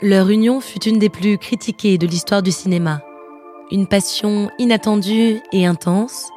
[0.00, 3.02] Leur union fut une des plus critiquées de l'histoire du cinéma.
[3.72, 6.30] Une passion inattendue et intense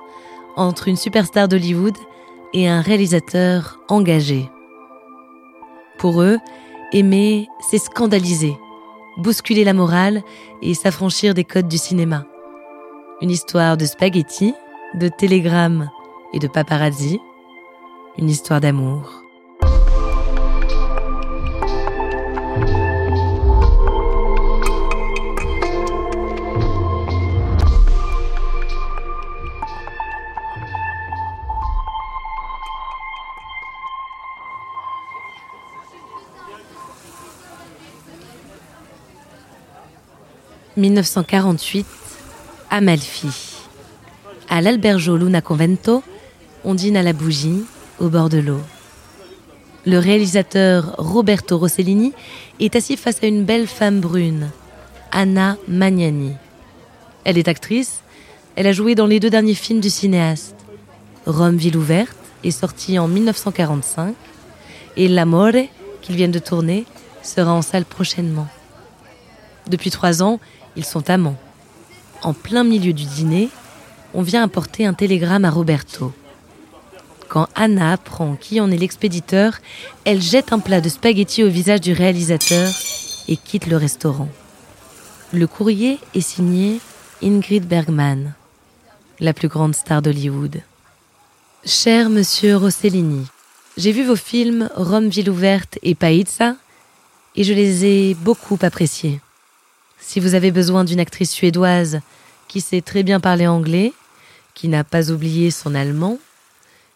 [0.56, 1.96] entre une superstar d'Hollywood
[2.54, 4.50] et un réalisateur engagé.
[6.00, 6.40] Pour eux,
[6.92, 8.58] aimer, c'est scandaliser,
[9.18, 10.24] bousculer la morale
[10.64, 12.26] et s'affranchir des codes du cinéma.
[13.22, 14.56] Une histoire de spaghettis,
[14.96, 15.92] de télégrammes
[16.34, 17.20] et de paparazzi.
[18.18, 19.21] Une histoire d'amour.
[40.78, 41.86] «1948,
[42.70, 43.58] Amalfi.
[44.50, 46.02] À l'Albergo Luna Convento,
[46.64, 47.64] on dîne à la bougie,
[48.00, 48.62] au bord de l'eau.
[49.86, 52.14] Le réalisateur Roberto Rossellini
[52.62, 54.50] est assis face à une belle femme brune,
[55.12, 56.34] Anna Magnani.
[57.26, 58.02] Elle est actrice,
[58.56, 60.56] elle a joué dans les deux derniers films du cinéaste.
[61.26, 64.16] Rome, ville ouverte est sorti en 1945
[64.96, 65.68] et L'Amore,
[66.02, 66.86] qu'ils viennent de tourner,
[67.24, 68.48] sera en salle prochainement.
[69.68, 70.40] Depuis trois ans,
[70.76, 71.38] ils sont amants.
[72.22, 73.50] En plein milieu du dîner,
[74.14, 76.14] on vient apporter un télégramme à Roberto.
[77.30, 79.60] Quand Anna apprend qui en est l'expéditeur,
[80.04, 82.70] elle jette un plat de spaghettis au visage du réalisateur
[83.28, 84.30] et quitte le restaurant.
[85.32, 86.82] Le courrier est signé
[87.24, 88.34] Ingrid Bergman,
[89.20, 90.62] la plus grande star d'Hollywood.
[91.64, 93.26] Cher monsieur Rossellini,
[93.78, 96.56] j'ai vu vos films Rome, ville ouverte et Païza
[97.36, 99.22] et je les ai beaucoup appréciés.
[100.02, 102.02] Si vous avez besoin d'une actrice suédoise
[102.48, 103.94] qui sait très bien parler anglais,
[104.56, 106.18] qui n'a pas oublié son allemand,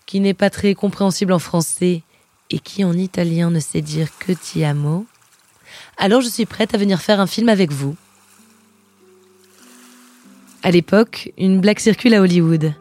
[0.05, 2.01] qui n'est pas très compréhensible en français
[2.49, 5.05] et qui en italien ne sait dire que ti amo,
[5.97, 7.95] alors je suis prête à venir faire un film avec vous.
[10.63, 12.73] À l'époque, une blague circule à Hollywood.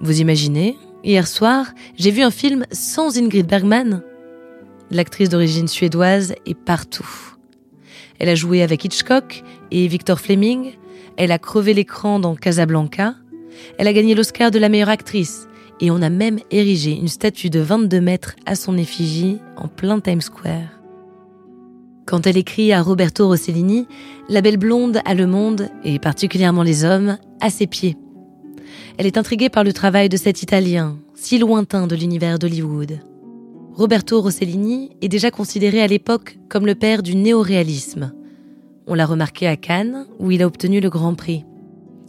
[0.00, 1.66] Vous imaginez, hier soir,
[1.96, 4.02] j'ai vu un film sans Ingrid Bergman.
[4.90, 7.35] L'actrice d'origine suédoise est partout.
[8.18, 10.72] Elle a joué avec Hitchcock et Victor Fleming.
[11.16, 13.14] Elle a crevé l'écran dans Casablanca.
[13.78, 15.48] Elle a gagné l'Oscar de la meilleure actrice
[15.80, 20.00] et on a même érigé une statue de 22 mètres à son effigie en plein
[20.00, 20.80] Times Square.
[22.06, 23.86] Quand elle écrit à Roberto Rossellini,
[24.28, 27.96] la belle blonde a le monde, et particulièrement les hommes, à ses pieds.
[28.96, 33.00] Elle est intriguée par le travail de cet Italien, si lointain de l'univers d'Hollywood.
[33.76, 38.14] Roberto Rossellini est déjà considéré à l'époque comme le père du néoréalisme.
[38.86, 41.44] On l'a remarqué à Cannes, où il a obtenu le Grand Prix.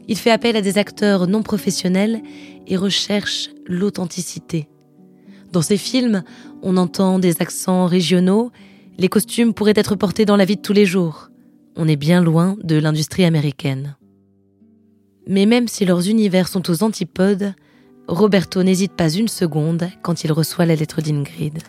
[0.07, 2.21] Il fait appel à des acteurs non professionnels
[2.67, 4.69] et recherche l'authenticité.
[5.51, 6.23] Dans ses films,
[6.61, 8.49] on entend des accents régionaux,
[8.97, 11.31] les costumes pourraient être portés dans la vie de tous les jours.
[11.75, 13.97] On est bien loin de l'industrie américaine.
[15.27, 17.53] Mais même si leurs univers sont aux antipodes,
[18.07, 21.59] Roberto n'hésite pas une seconde quand il reçoit la lettre d'Ingrid.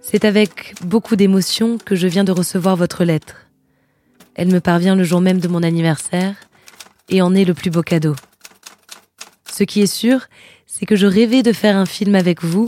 [0.00, 3.48] C'est avec beaucoup d'émotion que je viens de recevoir votre lettre.
[4.36, 6.36] Elle me parvient le jour même de mon anniversaire
[7.08, 8.14] et en est le plus beau cadeau.
[9.50, 10.26] Ce qui est sûr,
[10.66, 12.66] c'est que je rêvais de faire un film avec vous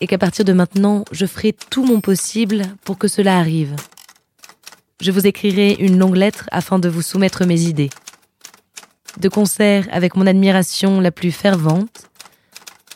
[0.00, 3.76] et qu'à partir de maintenant, je ferai tout mon possible pour que cela arrive.
[5.02, 7.90] Je vous écrirai une longue lettre afin de vous soumettre mes idées.
[9.20, 12.08] De concert avec mon admiration la plus fervente,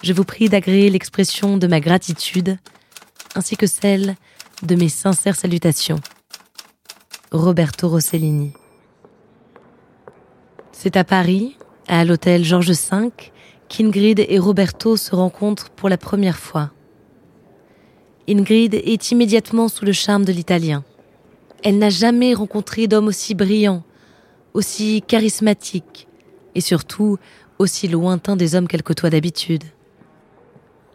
[0.02, 2.56] je vous prie d'agréer l'expression de ma gratitude
[3.34, 4.14] ainsi que celle
[4.62, 6.00] de mes sincères salutations.
[7.30, 8.54] Roberto Rossellini.
[10.72, 13.10] C'est à Paris, à l'hôtel Georges V,
[13.68, 16.70] qu'Ingrid et Roberto se rencontrent pour la première fois.
[18.26, 20.84] Ingrid est immédiatement sous le charme de l'italien.
[21.62, 23.82] Elle n'a jamais rencontré d'homme aussi brillant,
[24.54, 26.08] aussi charismatique
[26.54, 27.18] et surtout
[27.58, 29.64] aussi lointain des hommes qu'elle côtoie d'habitude.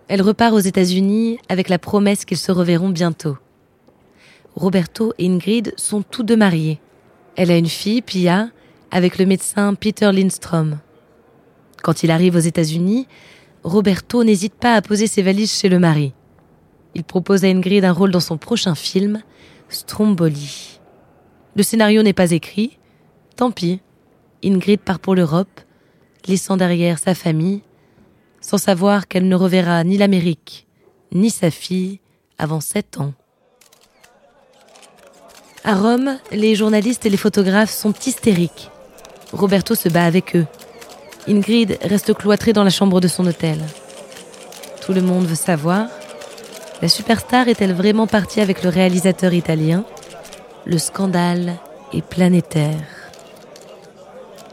[0.07, 3.37] Elle repart aux États-Unis avec la promesse qu'ils se reverront bientôt.
[4.55, 6.79] Roberto et Ingrid sont tous deux mariés.
[7.35, 8.49] Elle a une fille, Pia,
[8.91, 10.79] avec le médecin Peter Lindstrom.
[11.83, 13.07] Quand il arrive aux États-Unis,
[13.63, 16.13] Roberto n'hésite pas à poser ses valises chez le mari.
[16.95, 19.21] Il propose à Ingrid un rôle dans son prochain film,
[19.69, 20.79] Stromboli.
[21.55, 22.79] Le scénario n'est pas écrit.
[23.35, 23.81] Tant pis.
[24.43, 25.61] Ingrid part pour l'Europe,
[26.27, 27.61] laissant derrière sa famille,
[28.41, 30.67] sans savoir qu'elle ne reverra ni l'Amérique,
[31.11, 31.99] ni sa fille
[32.37, 33.13] avant sept ans.
[35.63, 38.71] À Rome, les journalistes et les photographes sont hystériques.
[39.33, 40.47] Roberto se bat avec eux.
[41.27, 43.59] Ingrid reste cloîtrée dans la chambre de son hôtel.
[44.81, 45.87] Tout le monde veut savoir,
[46.81, 49.83] la superstar est-elle vraiment partie avec le réalisateur italien?
[50.65, 51.57] Le scandale
[51.93, 52.98] est planétaire.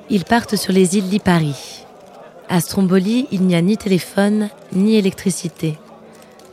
[0.09, 1.85] Ils partent sur les îles Lipari.
[2.49, 5.79] À Stromboli, il n'y a ni téléphone, ni électricité.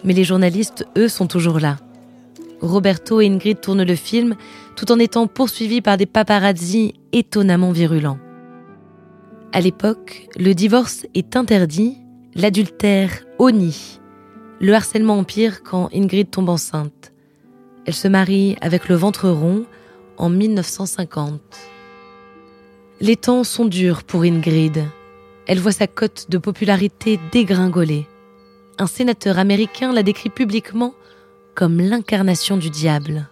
[0.04, 1.78] Mais les journalistes, eux, sont toujours là.
[2.62, 4.36] Roberto et Ingrid tournent le film
[4.76, 8.18] tout en étant poursuivis par des paparazzi étonnamment virulents.
[9.52, 12.00] À l'époque, le divorce est interdit,
[12.34, 14.00] l'adultère honni.
[14.62, 17.12] Le harcèlement empire quand Ingrid tombe enceinte.
[17.86, 19.66] Elle se marie avec le ventre rond
[20.18, 21.40] en 1950.
[23.02, 24.86] Les temps sont durs pour Ingrid.
[25.48, 28.08] Elle voit sa cote de popularité dégringoler.
[28.78, 30.94] Un sénateur américain la décrit publiquement
[31.56, 33.28] comme l'incarnation du diable.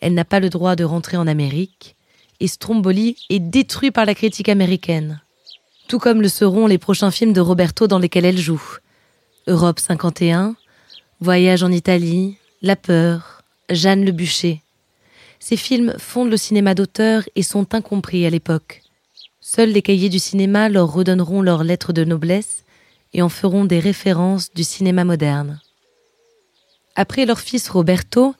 [0.00, 1.96] Elle n'a pas le droit de rentrer en Amérique
[2.40, 5.20] et Stromboli est détruit par la critique américaine.
[5.88, 8.62] Tout comme le seront les prochains films de Roberto dans lesquels elle joue.
[9.46, 10.54] Europe 51,
[11.20, 14.62] Voyage en Italie, La peur, Jeanne le bûcher.
[15.40, 18.82] Ces films fondent le cinéma d'auteur et sont incompris à l'époque.
[19.40, 22.64] Seuls les cahiers du cinéma leur redonneront leurs lettres de noblesse
[23.14, 25.60] et en feront des références du cinéma moderne.
[26.96, 28.34] Après leur fils Roberto,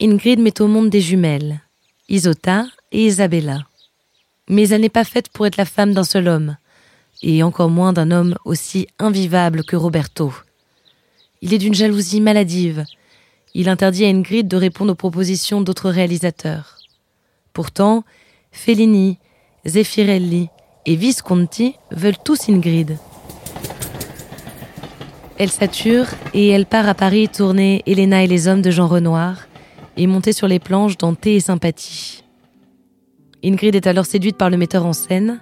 [0.00, 1.60] Ingrid met au monde des jumelles,
[2.08, 3.66] Isota et Isabella.
[4.48, 6.56] Mais elle n'est pas faite pour être la femme d'un seul homme,
[7.22, 10.32] et encore moins d'un homme aussi invivable que Roberto.
[11.40, 12.84] Il est d'une jalousie maladive.
[13.54, 16.78] Il interdit à Ingrid de répondre aux propositions d'autres réalisateurs.
[17.52, 18.04] Pourtant,
[18.50, 19.18] Fellini,
[19.66, 20.48] Zeffirelli
[20.86, 22.96] et Visconti veulent tous Ingrid.
[25.38, 29.48] Elle sature et elle part à Paris tourner Elena et les hommes de Jean Renoir
[29.96, 32.24] et monter sur les planches dans Thé et Sympathie.
[33.44, 35.40] Ingrid est alors séduite par le metteur en scène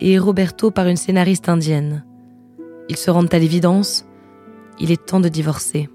[0.00, 2.04] et Roberto par une scénariste indienne.
[2.88, 4.06] Ils se rendent à l'évidence,
[4.78, 5.88] il est temps de divorcer.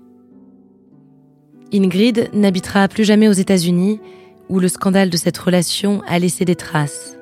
[1.73, 3.99] Ingrid n'habitera plus jamais aux États-Unis,
[4.49, 7.17] où le scandale de cette relation a laissé des traces.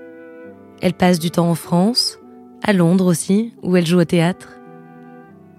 [0.81, 2.19] Elle passe du temps en France,
[2.63, 4.59] à Londres aussi, où elle joue au théâtre.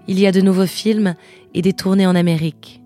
[0.07, 1.15] Il y a de nouveaux films
[1.53, 2.81] et des tournées en Amérique.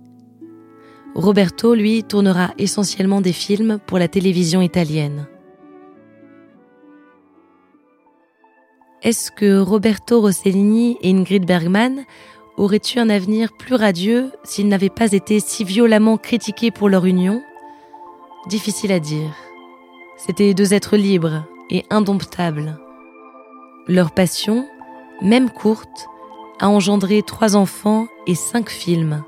[1.15, 5.27] Roberto, lui, tournera essentiellement des films pour la télévision italienne.
[9.01, 12.03] Est-ce que Roberto Rossellini et Ingrid Bergman
[12.57, 17.05] auraient eu un avenir plus radieux s'ils n'avaient pas été si violemment critiqués pour leur
[17.05, 17.41] union?
[18.47, 19.35] Difficile à dire.
[20.17, 22.79] C'étaient deux êtres libres et indomptables.
[23.87, 24.67] Leur passion,
[25.21, 26.07] même courte,
[26.59, 29.23] a engendré trois enfants et cinq films.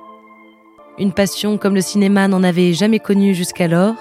[0.98, 3.96] Une passion comme le cinéma n'en avait jamais connue jusqu'alors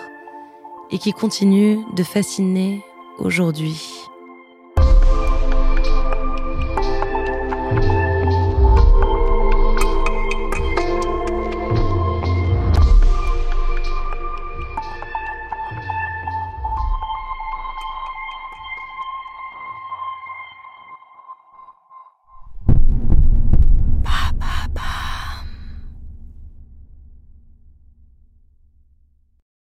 [0.90, 2.82] et qui continue de fasciner
[3.18, 3.82] aujourd'hui.